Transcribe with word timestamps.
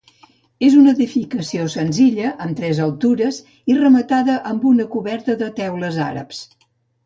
És 0.67 0.77
una 0.77 0.93
edificació 0.97 1.65
senzilla 1.73 2.31
amb 2.47 2.57
tres 2.61 2.81
altures 2.87 3.39
i 3.73 3.77
rematada 3.83 4.41
amb 4.53 4.69
una 4.73 4.89
coberta 4.99 5.41
de 5.45 5.55
teules 5.63 6.05
àrabs. 6.11 6.45